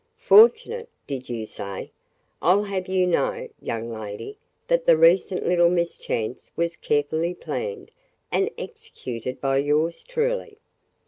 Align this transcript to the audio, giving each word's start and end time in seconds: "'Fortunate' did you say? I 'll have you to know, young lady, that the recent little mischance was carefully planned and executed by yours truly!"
"'Fortunate' 0.17 0.89
did 1.05 1.29
you 1.29 1.45
say? 1.45 1.91
I 2.41 2.53
'll 2.55 2.63
have 2.63 2.87
you 2.87 3.05
to 3.05 3.11
know, 3.11 3.47
young 3.61 3.91
lady, 3.93 4.39
that 4.67 4.87
the 4.87 4.97
recent 4.97 5.45
little 5.45 5.69
mischance 5.69 6.49
was 6.55 6.75
carefully 6.75 7.35
planned 7.35 7.91
and 8.31 8.49
executed 8.57 9.39
by 9.39 9.57
yours 9.59 10.03
truly!" 10.03 10.57